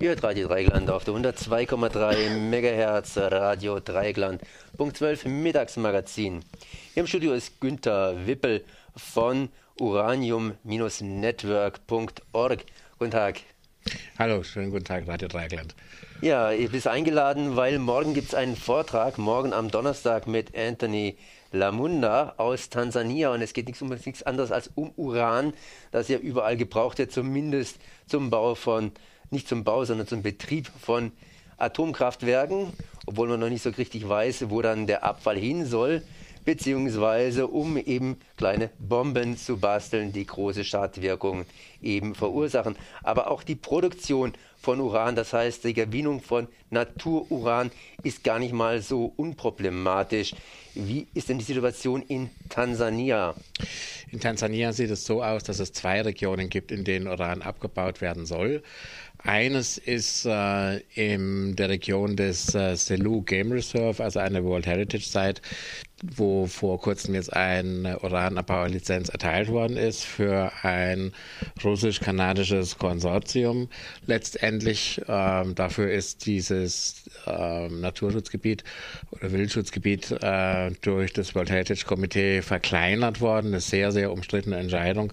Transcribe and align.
Ihr 0.00 0.08
hört 0.08 0.22
Radio 0.22 0.48
Dreigland 0.48 0.88
auf 0.88 1.04
der 1.04 1.12
102,3 1.12 2.38
MHz 2.38 3.18
Radio 3.18 3.80
Dreigland. 3.80 4.40
Punkt 4.78 4.96
12 4.96 5.26
Mittagsmagazin. 5.26 6.40
Hier 6.94 7.02
im 7.02 7.06
Studio 7.06 7.34
ist 7.34 7.60
Günther 7.60 8.26
Wippel 8.26 8.64
von 8.96 9.50
uranium-network.org. 9.78 12.64
Guten 12.98 13.10
Tag. 13.10 13.40
Hallo, 14.18 14.42
schönen 14.42 14.70
guten 14.70 14.84
Tag, 14.84 15.06
Radio 15.06 15.28
Dreigland. 15.28 15.74
Ja, 16.22 16.50
ihr 16.50 16.70
bist 16.70 16.86
eingeladen, 16.86 17.56
weil 17.56 17.78
morgen 17.78 18.14
gibt 18.14 18.28
es 18.28 18.34
einen 18.34 18.56
Vortrag, 18.56 19.18
morgen 19.18 19.52
am 19.52 19.70
Donnerstag 19.70 20.26
mit 20.26 20.56
Anthony 20.56 21.18
Lamunda 21.52 22.32
aus 22.38 22.70
Tansania 22.70 23.34
und 23.34 23.42
es 23.42 23.52
geht 23.52 23.66
nichts, 23.66 23.82
um 23.82 23.90
nichts 23.90 24.22
anderes 24.22 24.50
als 24.50 24.70
um 24.76 24.94
Uran, 24.96 25.52
das 25.90 26.08
ja 26.08 26.16
überall 26.16 26.56
gebraucht 26.56 26.96
wird, 26.96 27.12
zumindest 27.12 27.76
zum 28.06 28.30
Bau 28.30 28.54
von 28.54 28.92
nicht 29.30 29.48
zum 29.48 29.64
Bau, 29.64 29.84
sondern 29.84 30.06
zum 30.06 30.22
Betrieb 30.22 30.70
von 30.80 31.12
Atomkraftwerken, 31.58 32.72
obwohl 33.06 33.28
man 33.28 33.40
noch 33.40 33.48
nicht 33.48 33.62
so 33.62 33.70
richtig 33.70 34.08
weiß, 34.08 34.50
wo 34.50 34.62
dann 34.62 34.86
der 34.86 35.04
Abfall 35.04 35.38
hin 35.38 35.66
soll, 35.66 36.02
beziehungsweise 36.44 37.46
um 37.46 37.76
eben 37.76 38.16
kleine 38.36 38.70
Bomben 38.78 39.36
zu 39.36 39.58
basteln, 39.58 40.12
die 40.12 40.26
große 40.26 40.64
Schadwirkungen 40.64 41.44
eben 41.82 42.14
verursachen. 42.14 42.76
Aber 43.02 43.30
auch 43.30 43.42
die 43.42 43.56
Produktion 43.56 44.32
von 44.60 44.80
Uran, 44.80 45.16
das 45.16 45.32
heißt 45.32 45.64
die 45.64 45.74
Gewinnung 45.74 46.20
von 46.20 46.48
Natururan, 46.70 47.70
ist 48.02 48.24
gar 48.24 48.38
nicht 48.38 48.52
mal 48.52 48.82
so 48.82 49.12
unproblematisch. 49.16 50.34
Wie 50.74 51.06
ist 51.14 51.28
denn 51.28 51.38
die 51.38 51.44
Situation 51.44 52.02
in 52.02 52.30
Tansania? 52.48 53.34
In 54.10 54.20
Tansania 54.20 54.72
sieht 54.72 54.90
es 54.90 55.04
so 55.04 55.22
aus, 55.22 55.42
dass 55.44 55.58
es 55.58 55.72
zwei 55.72 56.02
Regionen 56.02 56.48
gibt, 56.48 56.72
in 56.72 56.84
denen 56.84 57.06
Uran 57.06 57.42
abgebaut 57.42 58.00
werden 58.00 58.26
soll. 58.26 58.62
Eines 59.24 59.76
ist 59.78 60.24
äh, 60.24 60.78
in 60.94 61.54
der 61.56 61.68
Region 61.68 62.16
des 62.16 62.54
äh, 62.54 62.74
Selu 62.76 63.22
Game 63.22 63.52
Reserve, 63.52 64.02
also 64.02 64.18
eine 64.18 64.42
World 64.44 64.66
Heritage 64.66 65.04
Site, 65.04 65.42
wo 66.02 66.46
vor 66.46 66.80
kurzem 66.80 67.14
jetzt 67.14 67.32
eine 67.34 67.98
Uranabbaulizenz 67.98 69.10
erteilt 69.10 69.48
worden 69.48 69.76
ist 69.76 70.04
für 70.04 70.50
ein 70.62 71.12
russisch-kanadisches 71.62 72.78
Konsortium. 72.78 73.68
Letztendlich 74.06 75.02
ähm, 75.08 75.54
dafür 75.54 75.90
ist 75.90 76.24
dieses 76.24 77.10
ähm, 77.26 77.80
Naturschutzgebiet 77.80 78.64
oder 79.10 79.30
Wildschutzgebiet 79.32 80.10
äh, 80.22 80.70
durch 80.80 81.12
das 81.12 81.34
World 81.34 81.50
Heritage 81.50 81.84
Komitee 81.84 82.40
verkleinert 82.40 83.20
worden. 83.20 83.48
Eine 83.48 83.60
sehr, 83.60 83.92
sehr 83.92 84.10
umstrittene 84.10 84.56
Entscheidung 84.56 85.12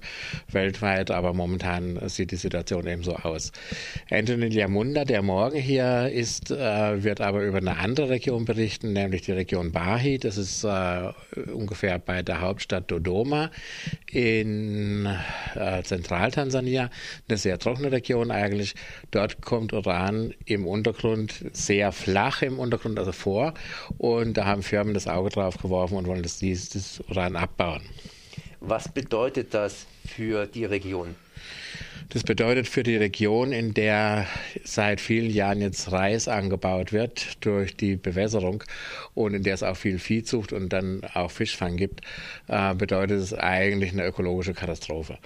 weltweit, 0.49 1.11
aber 1.11 1.33
momentan 1.33 1.99
sieht 2.07 2.31
die 2.31 2.37
Situation 2.37 2.87
eben 2.87 3.03
so 3.03 3.15
aus. 3.15 3.51
Anthony 4.09 4.47
Liamunda, 4.47 5.03
der 5.03 5.21
morgen 5.21 5.57
hier 5.57 6.09
ist, 6.09 6.51
äh, 6.51 7.03
wird 7.03 7.19
aber 7.19 7.43
über 7.43 7.57
eine 7.57 7.77
andere 7.77 8.09
Region 8.09 8.45
berichten, 8.45 8.93
nämlich 8.93 9.23
die 9.23 9.33
Region 9.33 9.73
Bahi. 9.73 10.17
Das 10.17 10.37
ist 10.37 10.63
äh, 10.63 10.76
ungefähr 11.53 11.99
bei 11.99 12.21
der 12.21 12.41
Hauptstadt 12.41 12.89
Dodoma 12.89 13.51
in 14.11 15.07
äh, 15.55 15.83
Zentraltansania. 15.83 16.89
Eine 17.27 17.37
sehr 17.37 17.59
trockene 17.59 17.91
Region 17.91 18.31
eigentlich. 18.31 18.75
Dort 19.11 19.41
kommt 19.41 19.73
Uran 19.73 20.33
im 20.45 20.67
Untergrund 20.67 21.45
sehr 21.53 21.91
flach 21.91 22.41
im 22.41 22.59
Untergrund 22.59 22.99
also 22.99 23.11
vor 23.11 23.53
und 23.97 24.35
da 24.35 24.45
haben 24.45 24.63
Firmen 24.63 24.93
das 24.93 25.07
Auge 25.07 25.29
drauf 25.29 25.57
geworfen 25.57 25.97
und 25.97 26.07
wollen 26.07 26.23
das, 26.23 26.39
dieses 26.39 26.99
Uran 27.09 27.35
abbauen. 27.35 27.81
Was 28.59 28.89
bedeutet 28.89 29.53
das 29.53 29.85
für 30.05 30.47
die 30.47 30.65
Region? 30.65 31.15
Das 32.09 32.23
bedeutet 32.23 32.69
für 32.69 32.83
die 32.83 32.95
Region, 32.95 33.51
in 33.51 33.73
der 33.73 34.27
seit 34.63 35.01
vielen 35.01 35.29
Jahren 35.29 35.59
jetzt 35.59 35.91
Reis 35.91 36.29
angebaut 36.29 36.93
wird 36.93 37.45
durch 37.45 37.75
die 37.75 37.97
Bewässerung 37.97 38.63
und 39.13 39.33
in 39.33 39.43
der 39.43 39.55
es 39.55 39.63
auch 39.63 39.75
viel 39.75 39.99
Viehzucht 39.99 40.53
und 40.53 40.71
dann 40.71 41.01
auch 41.13 41.31
Fischfang 41.31 41.75
gibt, 41.75 42.01
äh, 42.47 42.73
bedeutet 42.75 43.19
es 43.19 43.33
eigentlich 43.33 43.91
eine 43.91 44.05
ökologische 44.05 44.53
Katastrophe. 44.53 45.17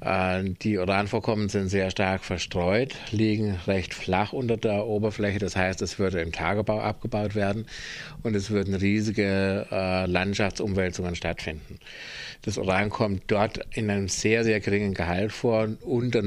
Äh, 0.00 0.44
die 0.62 0.78
Uranvorkommen 0.78 1.48
sind 1.48 1.68
sehr 1.68 1.90
stark 1.90 2.24
verstreut, 2.24 2.94
liegen 3.10 3.56
recht 3.66 3.94
flach 3.94 4.32
unter 4.32 4.56
der 4.56 4.86
Oberfläche. 4.86 5.38
Das 5.38 5.56
heißt, 5.56 5.82
es 5.82 5.98
würde 5.98 6.20
im 6.20 6.32
Tagebau 6.32 6.80
abgebaut 6.80 7.34
werden 7.34 7.66
und 8.22 8.34
es 8.34 8.50
würden 8.50 8.74
riesige 8.74 9.66
äh, 9.70 10.06
Landschaftsumwälzungen 10.06 11.14
stattfinden. 11.14 11.78
Das 12.42 12.58
Uran 12.58 12.90
kommt 12.90 13.24
dort 13.26 13.60
in 13.74 13.90
einem 13.90 14.08
sehr, 14.08 14.44
sehr 14.44 14.60
geringen 14.60 14.94
Gehalt 14.94 15.32
vor, 15.32 15.68
unter 15.82 16.22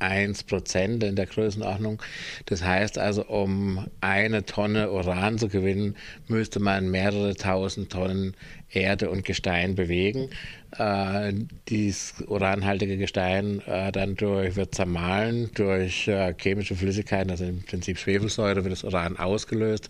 0,01 0.00 0.46
Prozent 0.46 1.04
in 1.04 1.16
der 1.16 1.26
Größenordnung. 1.26 2.02
Das 2.46 2.62
heißt 2.62 2.98
also, 2.98 3.24
um 3.26 3.86
eine 4.00 4.44
Tonne 4.44 4.90
Uran 4.90 5.38
zu 5.38 5.48
gewinnen, 5.48 5.96
müsste 6.28 6.60
man 6.60 6.90
mehrere 6.90 7.34
tausend 7.34 7.90
Tonnen 7.90 8.34
Erde 8.70 9.10
und 9.10 9.24
Gestein 9.24 9.74
bewegen. 9.74 10.30
Äh, 10.76 11.32
dieses 11.68 12.14
uranhaltige 12.26 12.96
Gestein 12.98 13.62
äh, 13.66 13.92
dann 13.92 14.16
durch, 14.16 14.56
wird 14.56 14.74
zermahlen 14.74 15.50
durch 15.54 16.08
äh, 16.08 16.34
chemische 16.38 16.74
Flüssigkeiten, 16.74 17.30
also 17.30 17.44
im 17.44 17.62
Prinzip 17.62 17.98
Schwefelsäure, 17.98 18.64
wird 18.64 18.72
das 18.72 18.84
Uran 18.84 19.16
ausgelöst 19.16 19.88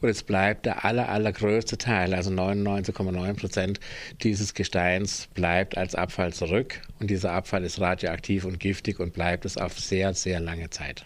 und 0.00 0.08
es 0.08 0.22
bleibt 0.22 0.66
der 0.66 0.84
aller, 0.84 1.08
allergrößte 1.08 1.78
Teil, 1.78 2.14
also 2.14 2.30
99,9 2.30 3.34
Prozent 3.34 3.80
dieses 4.22 4.54
Gesteins 4.54 5.28
bleibt 5.34 5.76
als 5.76 5.94
Abfall 5.94 6.32
zurück. 6.32 6.80
Und 7.00 7.10
dieser 7.10 7.32
Abfall 7.32 7.64
ist 7.64 7.80
radioaktiv 7.80 8.44
und 8.44 8.60
giftig 8.60 9.00
und 9.00 9.12
bleibt 9.12 9.44
es 9.44 9.56
auf 9.56 9.78
sehr, 9.78 10.14
sehr 10.14 10.40
lange 10.40 10.70
Zeit. 10.70 11.04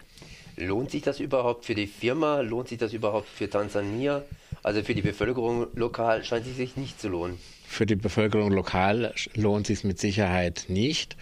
Lohnt 0.57 0.91
sich 0.91 1.01
das 1.01 1.19
überhaupt 1.19 1.65
für 1.65 1.75
die 1.75 1.87
Firma? 1.87 2.41
Lohnt 2.41 2.67
sich 2.67 2.77
das 2.77 2.93
überhaupt 2.93 3.27
für 3.27 3.49
Tansania? 3.49 4.23
Also 4.63 4.83
für 4.83 4.93
die 4.93 5.01
Bevölkerung 5.01 5.67
lokal 5.75 6.23
scheint 6.23 6.45
es 6.45 6.55
sich 6.55 6.77
nicht 6.77 7.01
zu 7.01 7.09
lohnen. 7.09 7.37
Für 7.65 7.85
die 7.85 7.95
Bevölkerung 7.95 8.51
lokal 8.51 9.13
lohnt 9.33 9.65
sich 9.65 9.85
mit 9.85 9.97
Sicherheit 9.97 10.65
nicht, 10.67 11.15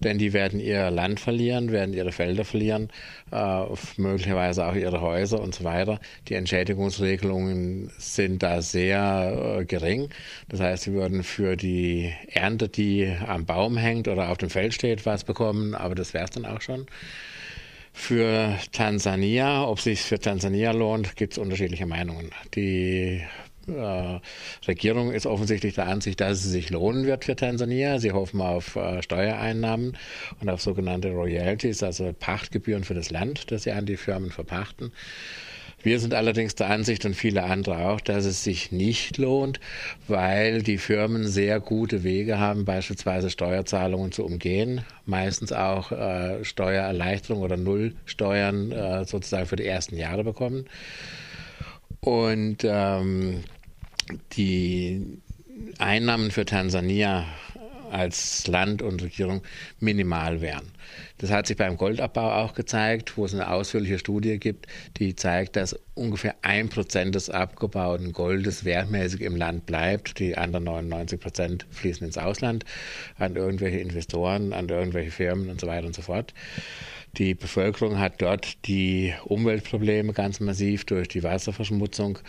denn 0.00 0.18
die 0.18 0.34
werden 0.34 0.60
ihr 0.60 0.90
Land 0.90 1.20
verlieren, 1.20 1.72
werden 1.72 1.94
ihre 1.94 2.12
Felder 2.12 2.44
verlieren, 2.44 2.90
äh, 3.32 3.64
möglicherweise 3.96 4.66
auch 4.66 4.74
ihre 4.74 5.00
Häuser 5.00 5.40
und 5.40 5.54
so 5.54 5.64
weiter. 5.64 5.98
Die 6.28 6.34
Entschädigungsregelungen 6.34 7.90
sind 7.96 8.42
da 8.42 8.60
sehr 8.60 9.58
äh, 9.60 9.64
gering. 9.64 10.10
Das 10.50 10.60
heißt, 10.60 10.82
sie 10.82 10.92
würden 10.92 11.24
für 11.24 11.56
die 11.56 12.12
Ernte, 12.28 12.68
die 12.68 13.10
am 13.26 13.46
Baum 13.46 13.78
hängt 13.78 14.06
oder 14.06 14.28
auf 14.28 14.36
dem 14.36 14.50
Feld 14.50 14.74
steht, 14.74 15.06
was 15.06 15.24
bekommen, 15.24 15.74
aber 15.74 15.94
das 15.94 16.12
wäre 16.12 16.24
es 16.24 16.30
dann 16.30 16.44
auch 16.44 16.60
schon. 16.60 16.86
Für 17.92 18.56
Tansania, 18.72 19.64
ob 19.66 19.78
es 19.78 19.84
sich 19.84 20.00
für 20.00 20.18
Tansania 20.18 20.72
lohnt, 20.72 21.16
gibt 21.16 21.34
es 21.34 21.38
unterschiedliche 21.38 21.86
Meinungen. 21.86 22.30
Die 22.54 23.22
äh, 23.68 24.20
Regierung 24.66 25.12
ist 25.12 25.26
offensichtlich 25.26 25.74
der 25.74 25.86
Ansicht, 25.86 26.20
dass 26.20 26.44
es 26.44 26.50
sich 26.50 26.70
lohnen 26.70 27.06
wird 27.06 27.24
für 27.24 27.36
Tansania. 27.36 27.98
Sie 27.98 28.12
hoffen 28.12 28.40
auf 28.40 28.76
äh, 28.76 29.02
Steuereinnahmen 29.02 29.96
und 30.40 30.48
auf 30.48 30.62
sogenannte 30.62 31.10
Royalties, 31.10 31.82
also 31.82 32.12
Pachtgebühren 32.12 32.84
für 32.84 32.94
das 32.94 33.10
Land, 33.10 33.50
das 33.50 33.64
sie 33.64 33.72
an 33.72 33.86
die 33.86 33.96
Firmen 33.96 34.30
verpachten. 34.30 34.92
Wir 35.82 35.98
sind 35.98 36.12
allerdings 36.12 36.54
der 36.54 36.68
Ansicht 36.68 37.06
und 37.06 37.14
viele 37.14 37.44
andere 37.44 37.78
auch, 37.88 38.00
dass 38.00 38.26
es 38.26 38.44
sich 38.44 38.70
nicht 38.70 39.16
lohnt, 39.16 39.60
weil 40.08 40.62
die 40.62 40.76
Firmen 40.76 41.26
sehr 41.26 41.58
gute 41.58 42.02
Wege 42.02 42.38
haben, 42.38 42.66
beispielsweise 42.66 43.30
Steuerzahlungen 43.30 44.12
zu 44.12 44.24
umgehen, 44.24 44.82
meistens 45.06 45.52
auch 45.52 45.90
äh, 45.90 46.44
Steuererleichterung 46.44 47.42
oder 47.42 47.56
Nullsteuern 47.56 48.72
äh, 48.72 49.04
sozusagen 49.06 49.46
für 49.46 49.56
die 49.56 49.66
ersten 49.66 49.96
Jahre 49.96 50.22
bekommen. 50.22 50.66
Und 52.00 52.58
ähm, 52.64 53.44
die 54.32 55.18
Einnahmen 55.78 56.30
für 56.30 56.44
Tansania 56.44 57.24
als 57.90 58.46
Land 58.46 58.82
und 58.82 59.02
Regierung 59.02 59.42
minimal 59.78 60.40
wären. 60.40 60.72
Das 61.18 61.30
hat 61.30 61.46
sich 61.46 61.56
beim 61.56 61.76
Goldabbau 61.76 62.32
auch 62.32 62.54
gezeigt, 62.54 63.16
wo 63.16 63.24
es 63.24 63.34
eine 63.34 63.50
ausführliche 63.50 63.98
Studie 63.98 64.38
gibt, 64.38 64.66
die 64.96 65.14
zeigt, 65.14 65.56
dass 65.56 65.78
ungefähr 65.94 66.34
ein 66.42 66.68
Prozent 66.68 67.14
des 67.14 67.28
abgebauten 67.28 68.12
Goldes 68.12 68.64
wertmäßig 68.64 69.20
im 69.20 69.36
Land 69.36 69.66
bleibt. 69.66 70.18
Die 70.18 70.36
anderen 70.36 70.64
99 70.64 71.20
Prozent 71.20 71.66
fließen 71.70 72.06
ins 72.06 72.18
Ausland 72.18 72.64
an 73.18 73.36
irgendwelche 73.36 73.78
Investoren, 73.78 74.52
an 74.52 74.68
irgendwelche 74.68 75.10
Firmen 75.10 75.50
und 75.50 75.60
so 75.60 75.66
weiter 75.66 75.86
und 75.86 75.94
so 75.94 76.02
fort. 76.02 76.32
Die 77.16 77.34
Bevölkerung 77.34 77.98
hat 77.98 78.22
dort 78.22 78.66
die 78.66 79.12
Umweltprobleme 79.24 80.12
ganz 80.12 80.38
massiv 80.38 80.84
durch 80.84 81.08
die 81.08 81.24
Wasserverschmutzung. 81.24 82.20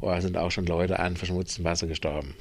Da 0.00 0.20
sind 0.20 0.36
auch 0.36 0.50
schon 0.50 0.66
Leute 0.66 0.98
an 0.98 1.16
verschmutztem 1.16 1.64
Wasser 1.64 1.86
gestorben. 1.86 2.34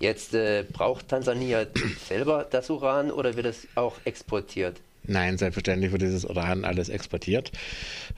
Jetzt 0.00 0.34
äh, 0.34 0.64
braucht 0.72 1.08
Tansania 1.08 1.66
selber 2.08 2.46
das 2.50 2.70
Uran 2.70 3.10
oder 3.10 3.36
wird 3.36 3.46
es 3.46 3.68
auch 3.74 3.96
exportiert? 4.04 4.80
Nein, 5.04 5.38
selbstverständlich 5.38 5.92
wird 5.92 6.02
dieses 6.02 6.24
Uran 6.24 6.64
alles 6.64 6.88
exportiert. 6.88 7.52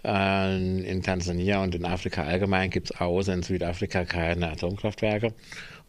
Äh, 0.05 0.57
in 0.57 1.03
Tansania 1.03 1.63
und 1.63 1.75
in 1.75 1.85
Afrika 1.85 2.23
allgemein 2.23 2.71
gibt 2.71 2.91
es 2.91 3.01
außer 3.01 3.35
in 3.35 3.43
Südafrika 3.43 4.05
keine 4.05 4.51
Atomkraftwerke. 4.51 5.35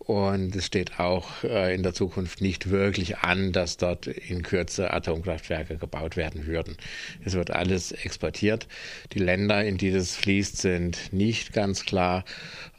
Und 0.06 0.54
es 0.56 0.66
steht 0.66 1.00
auch 1.00 1.44
äh, 1.44 1.74
in 1.74 1.82
der 1.82 1.94
Zukunft 1.94 2.42
nicht 2.42 2.70
wirklich 2.70 3.20
an, 3.20 3.54
dass 3.54 3.78
dort 3.78 4.08
in 4.08 4.44
Kürze 4.44 4.92
Atomkraftwerke 4.92 5.78
gebaut 5.78 6.18
werden 6.18 6.46
würden. 6.46 6.76
Es 7.24 7.34
wird 7.34 7.52
alles 7.52 7.94
exportiert. 7.94 8.68
Die 9.14 9.20
Länder, 9.20 9.64
in 9.64 9.78
die 9.78 9.92
das 9.92 10.16
fließt, 10.16 10.58
sind 10.58 11.14
nicht 11.14 11.54
ganz 11.54 11.86
klar. 11.86 12.26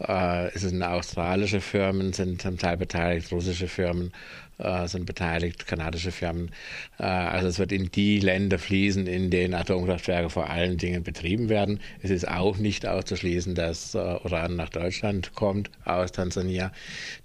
Äh, 0.00 0.48
es 0.54 0.62
sind 0.62 0.82
australische 0.82 1.62
Firmen, 1.62 2.12
sind 2.12 2.42
zum 2.42 2.58
Teil 2.58 2.76
beteiligt, 2.76 3.32
russische 3.32 3.68
Firmen 3.68 4.12
äh, 4.58 4.86
sind 4.86 5.06
beteiligt, 5.06 5.66
kanadische 5.66 6.12
Firmen. 6.12 6.50
Äh, 6.98 7.04
also 7.04 7.48
es 7.48 7.58
wird 7.58 7.72
in 7.72 7.90
die 7.90 8.20
Länder 8.20 8.58
fließen, 8.58 9.06
in 9.06 9.30
denen 9.30 9.54
Atomkraftwerke 9.54 10.30
vor 10.30 10.50
allen 10.50 10.76
Dingen 10.76 11.02
betrieben 11.02 11.48
werden. 11.48 11.80
Es 12.02 12.10
ist 12.10 12.28
auch 12.28 12.56
nicht 12.58 12.86
auszuschließen, 12.86 13.54
dass 13.54 13.94
äh, 13.94 13.98
Uran 13.98 14.56
nach 14.56 14.68
Deutschland 14.68 15.34
kommt 15.34 15.70
aus 15.84 16.12
Tansania. 16.12 16.72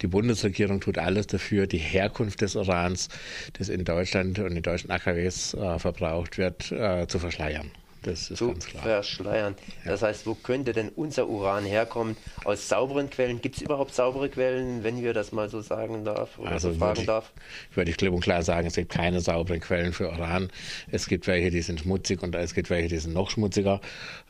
Die 0.02 0.08
Bundesregierung 0.08 0.80
tut 0.82 0.98
alles 0.98 1.28
dafür, 1.28 1.68
die 1.68 1.78
Herkunft 1.78 2.42
des 2.42 2.56
Urans, 2.56 3.10
das 3.54 3.70
in 3.70 3.86
Deutschland 3.86 4.40
und 4.40 4.56
in 4.56 4.64
deutschen 4.64 4.92
AKWs 4.92 5.54
äh, 5.54 5.80
verbraucht 5.80 6.38
wird, 6.38 6.72
äh, 6.72 7.08
zu 7.08 7.20
verschleiern. 7.20 7.72
Das 8.04 8.32
ist 8.32 8.38
zu 8.38 8.54
verschleiern. 8.82 9.56
Ja. 9.84 9.92
Das 9.92 10.02
heißt, 10.02 10.26
wo 10.26 10.34
könnte 10.34 10.72
denn 10.72 10.90
unser 10.90 11.28
Uran 11.28 11.66
herkommen? 11.66 12.16
Aus 12.46 12.70
sauberen 12.70 13.10
Quellen? 13.10 13.42
Gibt 13.42 13.58
es 13.58 13.62
überhaupt 13.62 13.94
saubere 13.94 14.30
Quellen, 14.30 14.84
wenn 14.84 15.02
wir 15.02 15.14
das 15.14 15.32
mal 15.32 15.50
so 15.50 15.62
sagen 15.62 16.06
darf 16.06 16.40
oder 16.40 16.52
also 16.52 16.72
so 16.72 16.80
fragen 16.80 17.02
ich, 17.02 17.06
darf? 17.06 17.32
Würde 17.74 17.92
ich 17.92 17.98
klipp 17.98 18.14
und 18.14 18.22
klar 18.22 18.42
sagen, 18.44 18.68
es 18.68 18.76
gibt 18.76 18.90
keine 18.90 19.20
sauberen 19.20 19.60
Quellen 19.60 19.92
für 19.92 20.10
Uran. 20.10 20.50
Es 20.92 21.08
gibt 21.08 21.28
welche, 21.28 21.50
die 21.50 21.62
sind 21.62 21.82
schmutzig 21.82 22.24
und 22.24 22.36
es 22.36 22.54
gibt 22.54 22.70
welche, 22.70 22.88
die 22.88 23.00
sind 23.00 23.14
noch 23.14 23.30
schmutziger. 23.30 23.82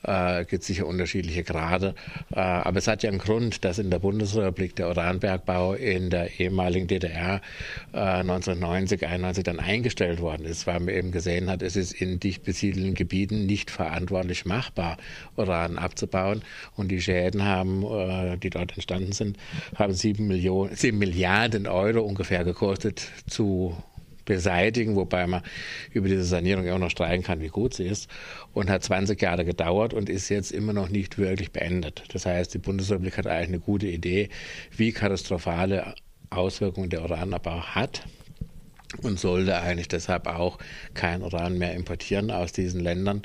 Äh, 0.05 0.41
es 0.41 0.47
gibt 0.47 0.63
sicher 0.63 0.87
unterschiedliche 0.87 1.43
Grade. 1.43 1.93
Äh, 2.31 2.39
aber 2.39 2.79
es 2.79 2.87
hat 2.87 3.03
ja 3.03 3.09
einen 3.09 3.19
Grund, 3.19 3.63
dass 3.65 3.77
in 3.77 3.91
der 3.91 3.99
Bundesrepublik 3.99 4.75
der 4.75 4.89
Uranbergbau 4.89 5.73
in 5.73 6.09
der 6.09 6.39
ehemaligen 6.39 6.87
DDR 6.87 7.41
äh, 7.93 7.97
1990, 7.97 9.05
91 9.05 9.43
dann 9.43 9.59
eingestellt 9.59 10.21
worden 10.21 10.45
ist, 10.45 10.65
weil 10.65 10.79
man 10.79 10.89
eben 10.89 11.11
gesehen 11.11 11.49
hat, 11.49 11.61
es 11.61 11.75
ist 11.75 11.91
in 11.91 12.19
dicht 12.19 12.43
besiedelten 12.43 12.95
Gebieten 12.95 13.45
nicht 13.45 13.58
nicht 13.59 13.71
verantwortlich 13.71 14.45
machbar, 14.45 14.97
Uran 15.35 15.77
abzubauen. 15.77 16.43
Und 16.75 16.89
die 16.89 17.01
Schäden 17.01 17.43
haben, 17.43 17.83
äh, 17.83 18.37
die 18.37 18.49
dort 18.49 18.73
entstanden 18.73 19.11
sind, 19.11 19.37
haben 19.75 19.93
sieben, 19.93 20.27
Millionen, 20.27 20.75
sieben 20.75 20.97
Milliarden 20.97 21.67
Euro 21.67 22.01
ungefähr 22.01 22.43
gekostet 22.45 23.01
zu 23.27 23.75
beseitigen, 24.23 24.95
wobei 24.95 25.25
man 25.27 25.41
über 25.91 26.07
diese 26.07 26.23
Sanierung 26.23 26.65
immer 26.65 26.79
noch 26.79 26.91
streiten 26.91 27.23
kann, 27.23 27.41
wie 27.41 27.47
gut 27.47 27.73
sie 27.73 27.85
ist, 27.85 28.09
und 28.53 28.69
hat 28.69 28.83
20 28.83 29.19
Jahre 29.21 29.43
gedauert 29.43 29.93
und 29.93 30.07
ist 30.07 30.29
jetzt 30.29 30.51
immer 30.51 30.71
noch 30.71 30.89
nicht 30.89 31.17
wirklich 31.17 31.51
beendet. 31.51 32.03
Das 32.13 32.25
heißt, 32.25 32.53
die 32.53 32.59
Bundesrepublik 32.59 33.17
hat 33.17 33.27
eigentlich 33.27 33.47
eine 33.49 33.59
gute 33.59 33.87
Idee, 33.87 34.29
wie 34.77 34.91
katastrophale 34.91 35.95
Auswirkungen 36.29 36.89
der 36.89 37.01
Uranabbau 37.01 37.59
hat 37.61 38.03
und 39.01 39.19
sollte 39.19 39.59
eigentlich 39.59 39.87
deshalb 39.87 40.27
auch 40.27 40.57
kein 40.93 41.21
Uran 41.21 41.57
mehr 41.57 41.73
importieren 41.73 42.31
aus 42.31 42.51
diesen 42.51 42.81
Ländern. 42.81 43.21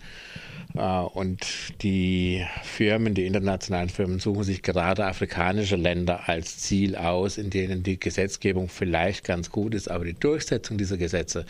Äh, 0.75 0.81
und 0.81 1.41
die 1.83 2.45
Firmen, 2.63 3.15
die 3.15 3.27
internationalen 3.27 3.89
Firmen, 3.89 4.19
suchen 4.19 4.45
sich 4.45 4.63
gerade 4.63 5.07
afrikanische 5.07 5.77
Länder 5.77 6.29
als 6.29 6.59
Ziel 6.59 6.97
aus, 6.97 7.39
in 7.39 7.51
denen 7.51 7.83
die 7.83 7.99
Gesetzgebung 7.99 8.69
vielleicht 8.69 9.25
ganz 9.25 9.51
gut 9.51 9.75
ist, 9.75 9.91
aber 9.91 10.05
die 10.05 10.15
Durchsetzung 10.15 10.79
dieser 10.79 10.97
Gesetze 10.97 11.47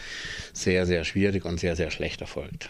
sehr, 0.52 0.86
sehr 0.86 1.04
schwierig 1.04 1.44
und 1.44 1.58
sehr, 1.58 1.76
sehr 1.76 1.90
schlecht 1.90 2.20
erfolgt. 2.20 2.68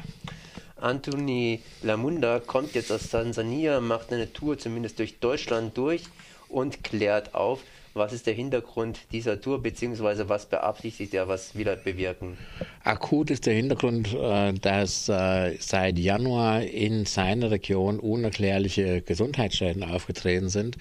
Anthony 0.77 1.61
Lamunda 1.83 2.41
kommt 2.41 2.75
jetzt 2.75 2.93
aus 2.93 3.09
Tansania, 3.09 3.81
macht 3.81 4.13
eine 4.13 4.33
Tour 4.33 4.59
zumindest 4.59 4.99
durch 4.99 5.19
Deutschland 5.19 5.77
durch 5.79 6.03
und 6.49 6.85
klärt 6.85 7.35
auf, 7.35 7.61
was 7.95 8.13
ist 8.13 8.27
der 8.27 8.35
Hintergrund 8.35 8.99
dieser 9.13 9.41
Tour, 9.41 9.63
beziehungsweise 9.63 10.29
was 10.29 10.47
beabsichtigt 10.47 11.15
er, 11.15 11.29
was 11.29 11.57
will 11.57 11.69
er 11.69 11.77
bewirken? 11.77 12.37
Akut 12.83 13.31
ist 13.31 13.47
der 13.47 13.55
Hintergrund, 13.55 14.13
äh, 14.13 14.53
dass 14.53 15.09
äh, 15.09 15.57
seit 15.61 15.99
Januar 15.99 16.63
in 16.63 17.07
seiner 17.07 17.51
Region 17.53 18.01
unerklärliche 18.01 19.01
Gesundheitsschäden 19.01 19.85
aufgetreten 19.85 20.49
sind, 20.49 20.77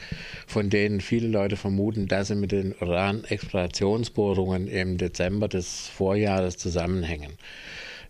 von 0.47 0.69
denen 0.69 1.01
viele 1.01 1.27
Leute 1.27 1.55
vermuten, 1.55 2.07
dass 2.07 2.29
sie 2.29 2.35
mit 2.35 2.51
den 2.51 2.73
Uran-Explorationsbohrungen 2.81 4.67
im 4.67 4.97
Dezember 4.97 5.47
des 5.47 5.87
Vorjahres 5.87 6.57
zusammenhängen. 6.57 7.37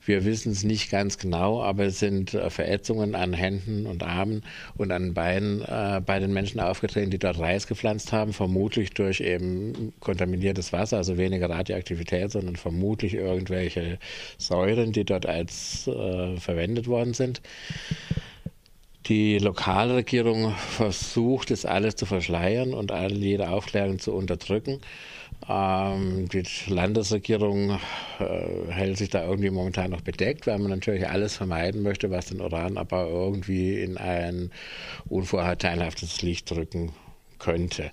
Wir 0.05 0.25
wissen 0.25 0.51
es 0.51 0.63
nicht 0.63 0.91
ganz 0.91 1.17
genau, 1.17 1.61
aber 1.63 1.85
es 1.85 1.99
sind 1.99 2.33
äh, 2.33 2.49
Verätzungen 2.49 3.15
an 3.15 3.33
Händen 3.33 3.85
und 3.85 4.03
Armen 4.03 4.43
und 4.75 4.91
an 4.91 5.13
Beinen 5.13 5.61
äh, 5.61 6.01
bei 6.05 6.19
den 6.19 6.33
Menschen 6.33 6.59
aufgetreten, 6.59 7.09
die 7.09 7.19
dort 7.19 7.39
Reis 7.39 7.67
gepflanzt 7.67 8.11
haben, 8.11 8.33
vermutlich 8.33 8.91
durch 8.91 9.21
eben 9.21 9.93
kontaminiertes 10.01 10.73
Wasser, 10.73 10.97
also 10.97 11.17
weniger 11.17 11.49
Radioaktivität, 11.49 12.31
sondern 12.31 12.57
vermutlich 12.57 13.13
irgendwelche 13.13 13.97
Säuren, 14.37 14.91
die 14.91 15.05
dort 15.05 15.25
als 15.25 15.87
äh, 15.87 16.35
verwendet 16.37 16.87
worden 16.87 17.13
sind. 17.13 17.41
Die 19.07 19.37
Lokalregierung 19.37 20.53
versucht, 20.55 21.51
es 21.51 21.65
alles 21.65 21.95
zu 21.95 22.05
verschleiern 22.05 22.73
und 22.73 22.91
all 22.91 23.11
jede 23.11 23.49
Aufklärung 23.49 23.99
zu 23.99 24.13
unterdrücken. 24.13 24.79
Ähm, 25.49 26.29
die 26.29 26.43
Landesregierung 26.67 27.79
äh, 28.19 28.71
hält 28.71 28.97
sich 28.97 29.09
da 29.09 29.25
irgendwie 29.25 29.49
momentan 29.49 29.91
noch 29.91 30.01
bedeckt, 30.01 30.47
weil 30.47 30.59
man 30.59 30.69
natürlich 30.69 31.07
alles 31.07 31.35
vermeiden 31.35 31.83
möchte, 31.83 32.11
was 32.11 32.27
den 32.27 32.41
Uranabbau 32.41 33.07
irgendwie 33.07 33.81
in 33.81 33.97
ein 33.97 34.51
unvorteilhaftes 35.09 36.21
Licht 36.21 36.49
drücken 36.49 36.93
könnte. 37.39 37.91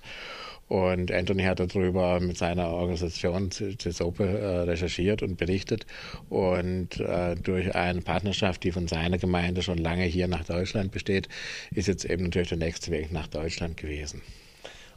Und 0.71 1.11
Anthony 1.11 1.43
hat 1.43 1.59
darüber 1.59 2.21
mit 2.21 2.37
seiner 2.37 2.69
Organisation 2.69 3.51
CESOPE 3.51 4.23
äh, 4.23 4.59
recherchiert 4.61 5.21
und 5.21 5.35
berichtet. 5.35 5.85
Und 6.29 6.97
äh, 7.01 7.35
durch 7.35 7.75
eine 7.75 7.99
Partnerschaft, 7.99 8.63
die 8.63 8.71
von 8.71 8.87
seiner 8.87 9.17
Gemeinde 9.17 9.63
schon 9.63 9.79
lange 9.79 10.05
hier 10.05 10.29
nach 10.29 10.45
Deutschland 10.45 10.93
besteht, 10.93 11.27
ist 11.71 11.89
jetzt 11.89 12.05
eben 12.05 12.23
natürlich 12.23 12.47
der 12.47 12.57
nächste 12.57 12.89
Weg 12.91 13.11
nach 13.11 13.27
Deutschland 13.27 13.75
gewesen. 13.75 14.21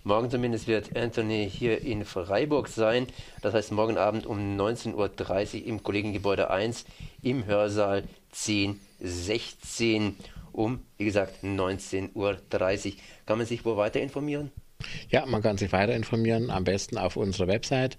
Morgen 0.06 0.28
zumindest 0.28 0.68
wird 0.68 0.94
Anthony 0.94 1.50
hier 1.50 1.80
in 1.80 2.04
Freiburg 2.04 2.68
sein. 2.68 3.06
Das 3.40 3.54
heißt 3.54 3.72
morgen 3.72 3.96
Abend 3.96 4.26
um 4.26 4.38
19.30 4.38 5.62
Uhr 5.62 5.66
im 5.66 5.82
Kollegengebäude 5.82 6.50
1 6.50 6.84
im 7.22 7.46
Hörsaal 7.46 8.04
1016 8.32 10.16
um, 10.52 10.80
wie 10.98 11.06
gesagt, 11.06 11.42
19.30 11.42 12.12
Uhr. 12.14 12.36
Kann 13.24 13.38
man 13.38 13.46
sich 13.46 13.64
wo 13.64 13.78
weiter 13.78 13.98
informieren? 14.00 14.52
Ja, 15.08 15.24
man 15.24 15.40
kann 15.40 15.56
sich 15.56 15.72
weiter 15.72 15.94
informieren, 15.94 16.50
am 16.50 16.64
besten 16.64 16.98
auf 16.98 17.16
unserer 17.16 17.48
Website 17.48 17.96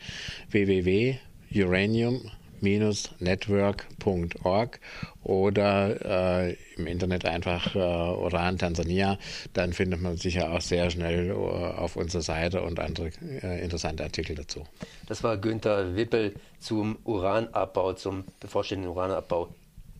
www.uranium.com 0.52 2.32
network.org 2.62 4.80
oder 5.24 6.48
äh, 6.48 6.56
im 6.78 6.88
Internet 6.88 7.26
einfach 7.26 7.76
äh, 7.76 7.80
Uran 7.80 8.58
Tansania, 8.58 9.18
dann 9.54 9.74
findet 9.74 10.02
man 10.02 10.18
sicher 10.18 10.52
auch 10.52 10.62
sehr 10.62 10.90
schnell 10.90 11.30
äh, 11.30 11.34
auf 11.34 11.96
unserer 11.96 12.22
Seite 12.22 12.62
und 12.62 12.80
andere 12.80 13.12
äh, 13.22 13.64
interessante 13.64 14.04
Artikel 14.04 14.36
dazu. 14.36 14.66
Das 15.08 15.24
war 15.24 15.38
Günther 15.38 15.96
Wippel 15.96 16.36
zum 16.60 16.98
Uranabbau, 17.04 17.94
zum 17.94 18.26
bevorstehenden 18.40 18.92
Uranabbau 18.92 19.50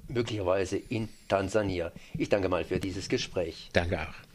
möglicherweise 0.08 0.78
in 0.78 1.10
Tansania. 1.28 1.92
Ich 2.18 2.30
danke 2.30 2.50
mal 2.50 2.64
für 2.64 2.80
dieses 2.80 3.10
Gespräch. 3.10 3.70
Danke 3.74 4.02
auch. 4.02 4.35